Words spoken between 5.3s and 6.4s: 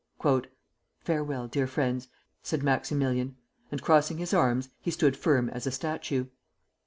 as a statue.